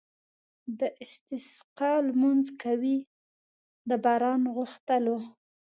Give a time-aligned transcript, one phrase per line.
[0.79, 2.97] د استسقا لمونځ کوي
[3.89, 5.17] د باران غوښتلو.